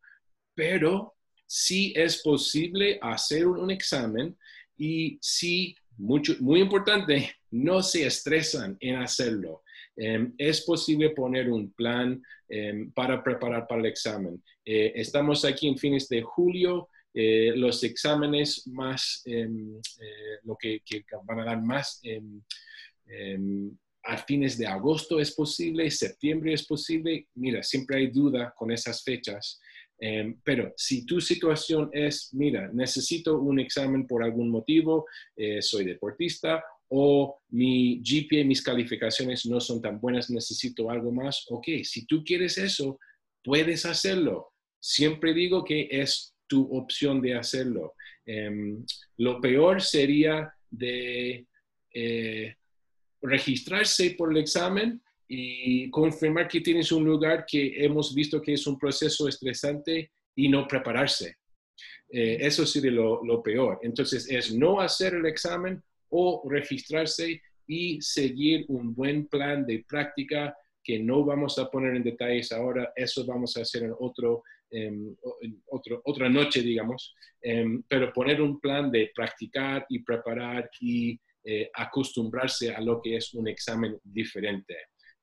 pero 0.53 1.15
sí 1.45 1.93
es 1.95 2.21
posible 2.21 2.99
hacer 3.01 3.47
un 3.47 3.71
examen 3.71 4.37
y 4.77 5.17
sí, 5.21 5.75
mucho, 5.97 6.33
muy 6.39 6.61
importante, 6.61 7.35
no 7.51 7.81
se 7.81 8.05
estresan 8.05 8.77
en 8.79 8.97
hacerlo. 8.97 9.63
Em, 9.95 10.33
es 10.37 10.61
posible 10.61 11.11
poner 11.11 11.49
un 11.49 11.71
plan 11.71 12.21
em, 12.49 12.91
para 12.91 13.23
preparar 13.23 13.65
para 13.67 13.81
el 13.81 13.87
examen. 13.87 14.43
Eh, 14.65 14.91
estamos 14.95 15.45
aquí 15.45 15.67
en 15.67 15.77
fines 15.77 16.09
de 16.09 16.21
julio. 16.21 16.89
Eh, 17.13 17.53
los 17.55 17.81
exámenes 17.83 18.67
más, 18.67 19.21
em, 19.25 19.77
eh, 19.77 20.39
lo 20.43 20.57
que, 20.57 20.81
que, 20.85 21.03
van 21.23 21.39
a 21.39 21.45
dar 21.45 21.61
más 21.61 22.01
a 24.07 24.17
fines 24.17 24.57
de 24.57 24.67
agosto 24.67 25.19
es 25.19 25.33
posible, 25.33 25.89
septiembre 25.89 26.53
es 26.53 26.65
posible. 26.65 27.27
Mira, 27.35 27.63
siempre 27.63 27.97
hay 27.97 28.07
duda 28.07 28.53
con 28.55 28.71
esas 28.71 29.03
fechas. 29.03 29.59
Em, 29.97 30.39
pero 30.43 30.73
si 30.75 31.05
tu 31.05 31.21
situación 31.21 31.89
es, 31.93 32.33
mira, 32.33 32.69
necesito 32.73 33.39
un 33.39 33.59
examen 33.59 34.05
por 34.05 34.23
algún 34.23 34.49
motivo, 34.49 35.05
eh, 35.35 35.61
soy 35.61 35.85
deportista 35.85 36.63
o 36.89 37.39
mi 37.49 38.01
GPA, 38.01 38.43
mis 38.45 38.61
calificaciones 38.61 39.45
no 39.45 39.59
son 39.59 39.81
tan 39.81 39.99
buenas, 39.99 40.29
necesito 40.29 40.89
algo 40.89 41.11
más, 41.11 41.45
ok, 41.49 41.67
si 41.83 42.05
tú 42.05 42.23
quieres 42.23 42.57
eso, 42.57 42.99
puedes 43.43 43.85
hacerlo. 43.85 44.51
Siempre 44.79 45.33
digo 45.33 45.63
que 45.63 45.87
es 45.89 46.35
tu 46.47 46.63
opción 46.75 47.21
de 47.21 47.35
hacerlo. 47.35 47.93
Em, 48.25 48.85
lo 49.17 49.41
peor 49.41 49.81
sería 49.81 50.53
de 50.69 51.47
eh, 51.93 52.55
registrarse 53.21 54.11
por 54.11 54.31
el 54.31 54.37
examen 54.37 55.01
y 55.27 55.89
confirmar 55.89 56.47
que 56.47 56.61
tienes 56.61 56.91
un 56.91 57.03
lugar 57.03 57.45
que 57.45 57.83
hemos 57.83 58.13
visto 58.13 58.41
que 58.41 58.53
es 58.53 58.67
un 58.67 58.77
proceso 58.77 59.27
estresante 59.27 60.11
y 60.35 60.49
no 60.49 60.67
prepararse. 60.67 61.37
Eh, 62.09 62.37
eso 62.41 62.65
sería 62.65 62.91
lo, 62.91 63.23
lo, 63.25 63.41
peor. 63.41 63.79
Entonces, 63.81 64.29
es 64.29 64.53
no 64.53 64.79
hacer 64.79 65.15
el 65.15 65.25
examen 65.25 65.81
o 66.09 66.47
registrarse 66.47 67.41
y 67.67 67.99
seguir 68.01 68.65
un 68.67 68.93
buen 68.93 69.27
plan 69.27 69.65
de 69.65 69.83
práctica 69.87 70.55
que 70.83 70.99
no 70.99 71.25
vamos 71.25 71.57
a 71.57 71.69
poner 71.69 71.95
en 71.95 72.03
detalles 72.03 72.51
ahora. 72.51 72.93
Eso 72.95 73.25
vamos 73.25 73.57
a 73.57 73.61
hacer 73.61 73.83
en, 73.83 73.93
otro, 73.99 74.43
em, 74.69 75.15
otro 75.65 76.01
otra 76.05 76.29
noche, 76.29 76.61
digamos. 76.61 77.15
Em, 77.41 77.83
pero 77.87 78.13
poner 78.13 78.39
un 78.39 78.59
plan 78.59 78.91
de 78.91 79.11
practicar 79.13 79.85
y 79.89 79.99
preparar 79.99 80.69
y 80.79 81.19
eh, 81.43 81.69
acostumbrarse 81.73 82.73
a 82.73 82.81
lo 82.81 83.01
que 83.01 83.17
es 83.17 83.33
un 83.33 83.47
examen 83.47 83.99
diferente. 84.03 84.75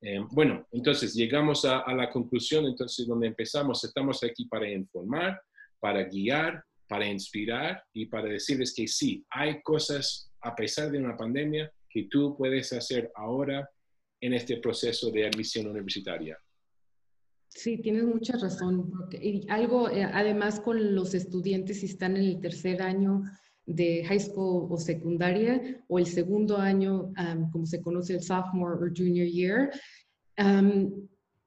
Eh, 0.05 0.21
bueno, 0.33 0.67
entonces 0.73 1.15
llegamos 1.15 1.65
a, 1.65 1.85
la 1.95 2.11
conclusión, 2.11 2.67
entonces 2.67 3.07
donde 3.07 3.29
empezamos, 3.29 3.85
estamos 3.85 4.23
aquí 4.25 4.47
para 4.47 4.69
informar, 4.69 5.41
para 5.79 6.03
guiar, 6.03 6.65
para 6.89 7.07
inspirar 7.07 7.83
y 7.93 8.07
para 8.07 8.29
decirles 8.29 8.75
que 8.75 8.89
sí, 8.89 9.25
hay 9.31 9.63
cosas 9.63 10.31
a 10.41 10.57
pesar 10.57 10.91
de 10.91 10.99
una 10.99 11.17
pandemia 11.17 11.73
que 11.89 12.09
tú 12.11 12.37
puedes 12.37 12.73
hacer 12.73 13.13
ahora 13.15 13.71
en 14.21 14.35
este 14.35 14.57
proceso 14.57 15.11
de 15.13 15.27
admisión 15.27 15.69
universitaria. 15.69 16.37
Sí, 17.49 17.79
tienes 17.79 18.05
mucha 18.05 18.37
razón. 18.39 18.91
Y 19.13 19.47
algo, 19.49 19.89
eh, 19.89 20.03
además, 20.05 20.59
con 20.59 20.95
los 20.95 21.15
estudiantes, 21.15 21.81
si 21.81 21.87
están 21.87 22.17
en 22.17 22.25
el 22.25 22.41
tercer 22.41 22.83
año 22.83 23.23
de 23.67 24.05
high 24.05 24.21
school 24.21 24.67
o 24.71 24.77
secundaria, 24.77 25.83
o 25.89 25.99
el 25.99 26.07
segundo 26.07 26.59
año, 26.59 27.13
como 27.53 27.67
se 27.67 27.81
conoce 27.81 28.15
el 28.15 28.23
sophomore 28.23 28.77
o 28.77 28.93
junior 28.95 29.27
year, 29.27 29.71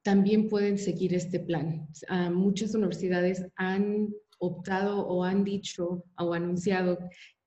también 0.03 0.47
pueden 0.49 0.77
seguir 0.77 1.13
este 1.13 1.39
plan. 1.39 1.87
muchas 2.31 2.75
universidades 2.75 3.45
han 3.55 4.09
optado 4.39 5.07
o 5.07 5.23
han 5.23 5.43
dicho 5.43 6.03
o 6.17 6.33
anunciado 6.33 6.97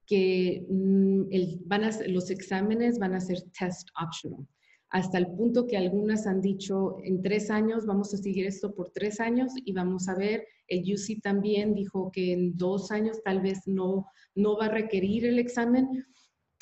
que 0.07 0.67
mm, 0.69 1.67
van 1.67 1.85
a, 1.85 1.91
los 2.09 2.31
exámenes 2.31 2.99
van 2.99 3.15
a 3.15 3.21
ser 3.21 3.43
test 3.59 3.91
optional 4.03 4.47
hasta 4.91 5.19
el 5.19 5.27
punto 5.27 5.67
que 5.67 5.77
algunas 5.77 6.27
han 6.27 6.41
dicho 6.41 6.97
en 7.03 7.21
tres 7.23 7.51
años, 7.51 7.85
vamos 7.87 8.15
a 8.15 8.17
seguir 8.17 8.47
esto 8.47 8.75
por 8.75 8.91
tres 8.91 9.21
años 9.21 9.53
y 9.57 9.73
vamos 9.73 10.09
a 10.09 10.15
ver, 10.15 10.47
el 10.69 10.81
UC 10.81 11.21
también 11.23 11.75
dijo 11.75 12.11
que 12.13 12.33
en 12.33 12.57
dos 12.57 12.91
años 12.91 13.19
tal 13.25 13.41
vez 13.41 13.67
no, 13.67 14.07
no 14.35 14.57
va 14.57 14.67
a 14.67 14.71
requerir 14.71 15.25
el 15.27 15.39
examen. 15.39 16.05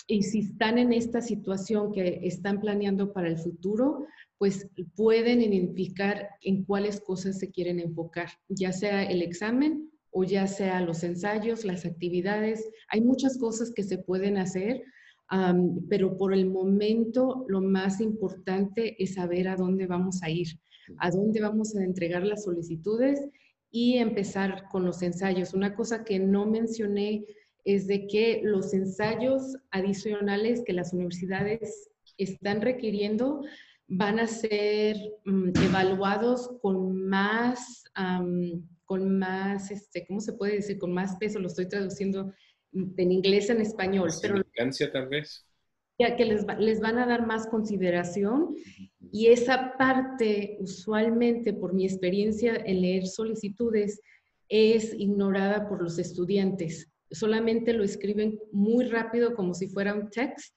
Y 0.07 0.23
si 0.23 0.41
están 0.41 0.79
en 0.79 0.93
esta 0.93 1.21
situación 1.21 1.93
que 1.93 2.21
están 2.23 2.61
planeando 2.61 3.13
para 3.13 3.29
el 3.29 3.39
futuro, 3.39 4.07
pues 4.39 4.69
pueden 4.95 5.43
identificar 5.43 6.29
en 6.43 6.65
cuáles 6.65 7.01
cosas 7.01 7.39
se 7.39 7.51
quieren 7.51 7.81
enfocar, 7.81 8.29
ya 8.49 8.73
sea 8.73 9.03
el 9.03 9.23
examen 9.23 9.91
o 10.11 10.25
ya 10.25 10.47
sea 10.47 10.81
los 10.81 11.03
ensayos, 11.03 11.65
las 11.65 11.85
actividades. 11.85 12.69
Hay 12.89 13.01
muchas 13.01 13.37
cosas 13.39 13.73
que 13.73 13.83
se 13.83 13.99
pueden 13.99 14.37
hacer 14.37 14.83
pero 15.89 16.17
por 16.17 16.33
el 16.33 16.47
momento 16.47 17.45
lo 17.49 17.61
más 17.61 18.01
importante 18.01 19.03
es 19.03 19.15
saber 19.15 19.49
a 19.49 19.57
dónde 19.57 19.87
vamos 19.87 20.23
a 20.23 20.31
ir, 20.31 20.49
a 20.99 21.11
dónde 21.11 21.41
vamos 21.41 21.75
a 21.75 21.83
entregar 21.83 22.25
las 22.25 22.45
solicitudes 22.45 23.21
y 23.76 23.99
empezar 23.99 24.71
con 24.71 24.87
los 24.87 25.02
ensayos. 25.02 25.52
Una 25.52 25.75
cosa 25.75 26.02
que 26.02 26.18
no 26.18 26.47
mencioné 26.47 27.26
es 27.62 27.87
de 27.87 28.06
que 28.06 28.40
los 28.42 28.73
ensayos 28.73 29.54
adicionales 29.71 30.62
que 30.64 30.73
las 30.73 30.95
universidades 30.95 31.90
están 32.16 32.62
requiriendo 32.62 33.42
van 33.87 34.18
a 34.18 34.28
ser 34.28 34.97
mm, 35.26 35.50
evaluados 35.62 36.56
con 36.62 37.06
más, 37.06 37.85
con 38.87 39.18
más, 39.18 39.71
este, 39.71 40.06
¿cómo 40.06 40.21
se 40.21 40.33
puede 40.33 40.54
decir? 40.54 40.78
Con 40.78 40.95
más 40.95 41.16
peso, 41.16 41.38
lo 41.38 41.49
estoy 41.49 41.68
traduciendo 41.68 42.33
en 42.73 43.12
inglés 43.12 43.50
en 43.50 43.61
español. 43.61 44.09
Pero 44.23 44.42
tal 44.90 45.09
vez. 45.09 45.45
Ya 45.99 46.17
que 46.17 46.26
les, 46.26 46.45
les 46.59 46.81
van 46.81 46.99
a 46.99 47.07
dar 47.07 47.26
más 47.26 47.47
consideración 47.47 48.55
y 49.12 49.29
esa 49.29 49.75
parte 49.79 50.59
usualmente 50.61 51.53
por 51.53 51.73
mi 51.73 51.85
experiencia 51.85 52.55
en 52.55 52.83
leer 52.83 53.07
solicitudes 53.07 54.00
es 54.49 54.95
ignorada 54.95 55.69
por 55.69 55.83
los 55.83 55.99
estudiantes. 55.99 56.93
Solamente 57.11 57.73
lo 57.73 57.85
escriben 57.85 58.38
muy 58.53 58.85
rápido 58.87 59.35
como 59.35 59.55
si 59.55 59.69
fuera 59.69 59.95
un 59.95 60.11
text 60.11 60.55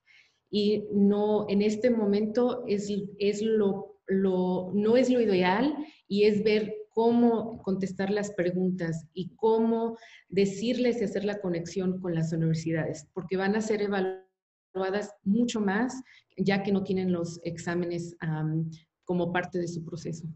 y 0.51 0.85
no 0.91 1.45
en 1.49 1.61
este 1.61 1.89
momento 1.89 2.65
es, 2.67 2.91
es 3.19 3.41
lo, 3.41 4.01
lo, 4.07 4.71
no 4.73 4.97
es 4.97 5.09
lo 5.09 5.21
ideal 5.21 5.75
y 6.07 6.23
es 6.23 6.43
ver 6.43 6.75
cómo 6.89 7.61
contestar 7.61 8.09
las 8.09 8.33
preguntas 8.33 9.07
y 9.13 9.35
cómo 9.35 9.97
decirles 10.27 10.99
y 10.99 11.05
hacer 11.05 11.23
la 11.23 11.39
conexión 11.39 12.01
con 12.01 12.15
las 12.15 12.33
universidades, 12.33 13.07
porque 13.13 13.37
van 13.37 13.55
a 13.55 13.61
ser 13.61 13.83
evaluadas 13.83 14.28
mucho 15.23 15.61
más 15.61 15.93
ya 16.37 16.63
que 16.63 16.71
no 16.71 16.83
tienen 16.83 17.11
los 17.11 17.39
exámenes 17.43 18.15
como 19.03 19.31
parte 19.31 19.59
de 19.59 19.67
su 19.67 19.83
proceso. 19.83 20.27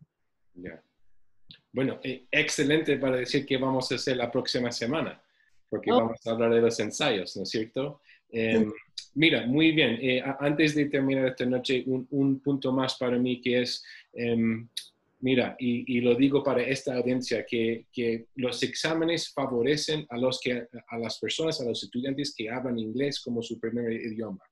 Bueno, 1.71 1.99
eh, 2.03 2.27
excelente 2.31 2.97
para 2.97 3.17
decir 3.17 3.45
que 3.45 3.57
vamos 3.57 3.91
a 3.91 3.95
hacer 3.95 4.17
la 4.17 4.31
próxima 4.31 4.71
semana, 4.71 5.21
porque 5.69 5.91
oh. 5.91 5.97
vamos 5.97 6.19
a 6.25 6.31
hablar 6.31 6.53
de 6.53 6.61
los 6.61 6.79
ensayos, 6.79 7.35
¿no 7.35 7.43
es 7.43 7.49
cierto? 7.49 8.01
Em, 8.29 8.71
mira, 9.15 9.45
muy 9.47 9.71
bien. 9.71 9.97
Eh, 10.01 10.23
antes 10.39 10.75
de 10.75 10.85
terminar 10.85 11.27
esta 11.27 11.45
noche, 11.45 11.83
un, 11.87 12.39
punto 12.41 12.71
más 12.71 12.95
para 12.97 13.17
mí 13.17 13.41
que 13.41 13.61
es 13.61 13.83
em, 14.13 14.67
Mira, 15.23 15.55
y, 15.57 16.01
lo 16.01 16.15
digo 16.15 16.43
para 16.43 16.63
esta 16.63 16.97
audiencia, 16.97 17.45
que, 17.45 17.85
los 18.35 18.61
exámenes 18.61 19.31
favorecen 19.31 20.05
a, 20.09 20.17
los 20.17 20.41
que, 20.41 20.67
a 20.89 20.97
las 20.97 21.17
personas, 21.17 21.61
a 21.61 21.63
los 21.63 21.81
estudiantes 21.81 22.33
que 22.35 22.49
hablan 22.49 22.77
inglés 22.77 23.21
como 23.21 23.41
su 23.41 23.57
primer 23.57 23.89
idioma. 23.89 24.43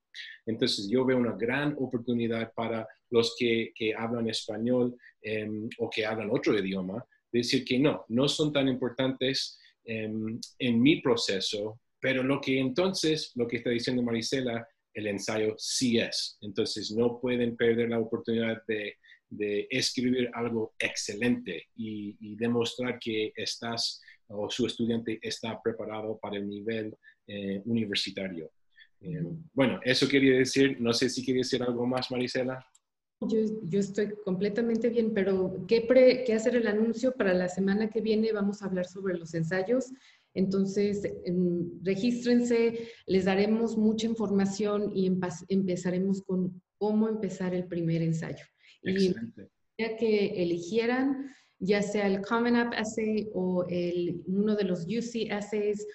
Entonces, 0.46 0.88
yo 0.90 1.04
veo 1.04 1.18
una 1.18 1.36
gran 1.36 1.76
oportunidad 1.78 2.54
para 2.54 2.88
los 3.10 3.36
que, 3.38 3.74
hablan 3.98 4.30
español 4.30 4.96
em, 5.22 5.68
o 5.78 5.90
que 5.90 6.06
hablan 6.06 6.30
otro 6.32 6.58
idioma, 6.58 7.06
decir 7.34 7.66
que 7.66 7.78
no, 7.78 8.06
no 8.08 8.30
son 8.30 8.54
tan 8.54 8.70
importantes 8.70 9.60
em, 9.84 10.40
en 10.58 10.82
mi 10.82 11.02
proceso, 11.02 11.82
pero 12.00 12.24
lo 12.24 12.40
que 12.40 12.58
entonces, 12.58 13.34
lo 13.36 13.46
que 13.46 13.58
está 13.58 13.72
diciendo 13.72 14.04
Marisela, 14.04 14.66
el 14.94 15.08
ensayo 15.08 15.54
sí 15.58 16.00
es. 16.00 16.38
Entonces, 16.40 16.92
no 16.92 17.20
pueden 17.20 17.58
perder 17.58 17.90
la 17.90 18.00
oportunidad 18.00 18.64
de 18.70 18.96
de 19.32 19.68
escribir 19.72 20.30
algo 20.34 20.74
excelente 20.78 21.68
y, 21.76 22.36
demostrar 22.36 23.00
que 23.00 23.32
estás 23.36 24.02
o 24.28 24.50
su 24.50 24.66
estudiante 24.66 25.20
está 25.22 25.62
preparado 25.62 26.18
para 26.20 26.38
el 26.38 26.48
nivel 26.48 26.96
eh, 27.28 27.62
universitario. 27.66 28.52
Eh, 29.02 29.24
bueno, 29.54 29.80
eso 29.84 30.08
quería 30.08 30.38
decir, 30.38 30.80
no 30.80 30.94
sé 30.94 31.10
si 31.10 31.24
quería 31.24 31.42
decir 31.42 31.62
algo 31.62 31.86
más, 31.86 32.10
Marisela. 32.10 32.66
Yo, 33.22 33.40
yo 33.64 33.80
estoy 33.80 34.14
completamente 34.26 34.90
bien, 34.90 35.14
pero 35.14 35.66
¿qué, 35.68 35.82
pre, 35.82 36.24
¿qué 36.24 36.34
hacer 36.34 36.56
el 36.56 36.68
anuncio? 36.68 37.14
Para 37.14 37.34
la 37.34 37.50
semana 37.50 37.90
que 37.90 38.02
viene 38.02 38.32
vamos 38.32 38.62
a 38.62 38.66
hablar 38.66 38.88
sobre 38.88 39.18
los 39.18 39.34
ensayos. 39.34 39.92
Entonces, 40.34 41.04
regístrense, 41.84 42.90
les 43.06 43.26
daremos 43.26 43.78
mucha 43.78 44.08
información 44.08 44.92
y 44.96 45.12
empezaremos 45.50 46.24
con 46.24 46.62
cómo 46.78 47.08
empezar 47.10 47.54
el 47.54 47.68
primer 47.68 48.02
ensayo. 48.02 48.46
Excelente. 48.84 49.50
Y 49.78 49.96
que 49.98 50.44
eligieran, 50.44 51.32
ya 51.60 51.82
sea 51.82 52.08
el 52.08 52.22
Common 52.22 52.56
App 52.56 52.74
Essay 52.74 53.30
o 53.34 53.66
el, 53.70 54.22
uno 54.28 54.56
de 54.56 54.64
los 54.64 54.84
UC 54.86 55.32
Essays, 55.32 55.86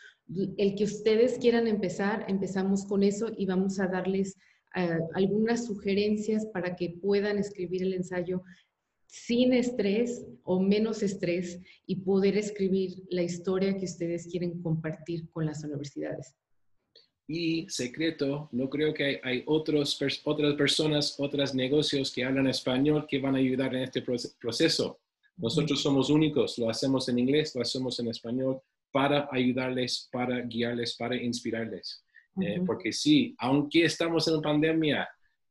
el 0.57 0.75
que 0.75 0.85
ustedes 0.85 1.39
quieran 1.39 1.69
empezar, 1.69 2.25
empezamos 2.29 2.85
con 2.87 3.03
eso 3.03 3.31
y 3.37 3.47
vamos 3.47 3.79
a 3.79 3.87
darles 3.87 4.37
eh, 4.75 4.99
algunas 5.15 5.67
sugerencias 5.67 6.47
para 6.47 6.75
que 6.75 6.99
puedan 7.01 7.39
escribir 7.39 7.83
el 7.83 7.95
ensayo 7.95 8.43
sin 9.07 9.53
estrés 9.53 10.27
o 10.43 10.61
menos 10.61 11.03
estrés 11.03 11.61
y 11.87 11.97
poder 11.97 12.37
escribir 12.37 13.05
la 13.09 13.23
historia 13.23 13.77
que 13.77 13.85
ustedes 13.85 14.27
quieren 14.27 14.61
compartir 14.63 15.31
con 15.31 15.47
las 15.47 15.63
universidades. 15.65 16.35
Y 17.29 17.69
secreto, 17.69 18.49
no 18.53 18.71
creo 18.71 18.95
que 18.95 19.21
hay, 19.23 19.43
otros, 19.47 19.99
otras 20.25 20.55
personas, 20.55 21.17
otros 21.19 21.55
negocios 21.55 22.13
que 22.13 22.25
hablan 22.25 22.47
español 22.47 23.07
que 23.09 23.19
van 23.19 23.35
a 23.35 23.39
ayudar 23.39 23.75
en 23.75 23.83
este 23.83 24.03
proceso. 24.39 25.01
Nosotros 25.37 25.83
somos 25.83 26.09
únicos, 26.09 26.57
lo 26.57 26.71
hacemos 26.71 27.09
en 27.09 27.19
inglés, 27.19 27.55
lo 27.55 27.63
hacemos 27.63 27.99
en 27.99 28.09
español 28.09 28.61
para 28.91 29.29
ayudarles, 29.31 30.09
para 30.11 30.41
guiarles, 30.43 30.97
para 30.97 31.17
inspirarles. 31.17 32.03
Eh, 32.41 32.61
porque 32.65 32.93
sí, 32.93 33.35
aunque 33.39 33.85
estamos 33.85 34.29
en 34.29 34.41
pandemia, 34.41 35.09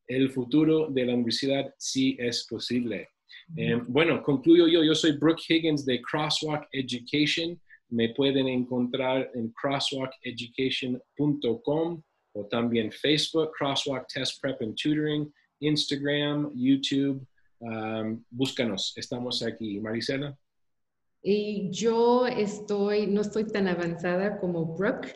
el 0.08 0.32
futuro 0.32 0.88
de 0.90 1.06
la 1.06 1.14
universidad 1.14 1.74
sí 1.78 2.16
es 2.20 2.46
posible. 2.50 3.10
Eh, 3.56 3.80
bueno, 3.88 4.24
concluyo 4.24 4.68
yo. 4.68 4.84
Yo 4.84 4.96
soy 4.96 5.14
Brooke 5.14 5.44
Higgins 5.48 5.86
de 5.86 6.02
Crosswalk 6.02 6.68
Education. 6.72 7.60
Me 7.90 8.10
pueden 8.10 8.48
encontrar 8.48 9.32
en 9.34 9.52
crosswalkeducation.com 9.52 12.02
o 12.34 12.46
también 12.48 12.92
Facebook, 12.92 13.52
Crosswalk 13.58 14.06
Test 14.08 14.42
Prep 14.42 14.62
and 14.62 14.76
Tutoring, 14.76 15.34
Instagram, 15.62 16.52
YouTube. 16.54 17.26
Búscanos, 18.30 18.94
estamos 18.98 19.42
aquí. 19.44 19.80
Marisela. 19.80 20.38
Y 21.28 21.72
yo 21.72 22.28
estoy, 22.28 23.08
no 23.08 23.22
estoy 23.22 23.48
tan 23.48 23.68
avanzada 23.68 24.38
como 24.38 24.76
Brooke. 24.76 25.16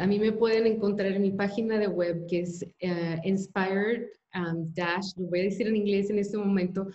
A 0.00 0.06
mí 0.06 0.18
me 0.18 0.32
pueden 0.32 0.66
encontrar 0.66 1.12
en 1.12 1.22
mi 1.22 1.30
página 1.30 1.78
de 1.78 1.86
web 1.86 2.26
que 2.28 2.40
es 2.40 2.66
uh, 2.82 3.20
inspired 3.22 4.08
um, 4.34 4.72
dash, 4.74 5.12
lo 5.16 5.28
voy 5.28 5.40
a 5.40 5.42
decir 5.44 5.68
en 5.68 5.76
inglés 5.76 6.10
en 6.10 6.18
este 6.18 6.36
momento, 6.36 6.88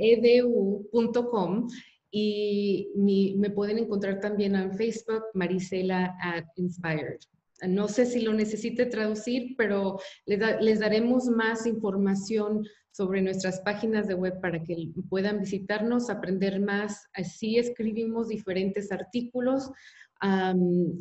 edu.com 0.00 1.68
y 2.16 3.34
me 3.36 3.50
pueden 3.50 3.78
encontrar 3.78 4.20
también 4.20 4.54
en 4.54 4.72
Facebook, 4.76 5.24
Marisela 5.34 6.16
at 6.22 6.44
Inspired. 6.54 7.18
no 7.66 7.88
sé 7.88 8.06
si 8.06 8.20
lo 8.20 8.32
necesite 8.32 8.86
traducir, 8.86 9.56
pero 9.56 9.98
les, 10.26 10.78
daremos 10.78 11.26
más 11.26 11.66
información 11.66 12.64
sobre 12.92 13.20
nuestras 13.20 13.60
páginas 13.62 14.06
de 14.06 14.14
web 14.14 14.40
para 14.40 14.62
que 14.62 14.92
puedan 15.08 15.40
visitarnos, 15.40 16.08
aprender 16.08 16.60
más. 16.60 17.08
Así 17.14 17.58
escribimos 17.58 18.28
diferentes 18.28 18.92
artículos 18.92 19.72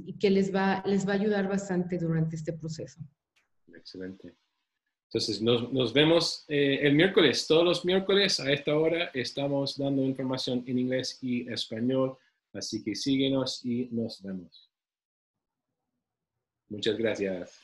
y 0.06 0.18
que 0.18 0.32
les 0.32 0.54
va, 0.54 0.82
les 0.88 1.08
va 1.08 1.12
a 1.12 1.18
ayudar 1.18 1.48
bastante 1.48 2.00
durante 2.00 2.38
este 2.38 2.54
proceso. 2.54 3.00
Excelente. 3.76 4.34
Entonces, 5.14 5.44
nos, 5.44 5.94
vemos 5.94 6.44
eh, 6.48 6.80
el 6.82 6.96
miércoles. 6.96 7.46
Todos 7.46 7.64
los 7.64 7.86
miércoles 7.86 8.40
a 8.40 8.52
esta 8.52 8.76
hora 8.76 9.12
estamos 9.14 9.78
dando 9.78 10.02
información 10.02 10.64
en 10.66 10.80
inglés 10.80 11.20
y 11.22 11.48
español. 11.54 12.18
Así 12.52 12.84
que 12.84 12.96
síguenos 12.96 13.64
y 13.64 13.90
nos 13.92 14.24
vemos. 14.24 14.72
Muchas 16.68 16.98
gracias. 16.98 17.60